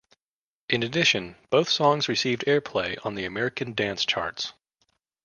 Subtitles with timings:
[0.67, 4.51] In addition, both songs received airplay on the American dance charts.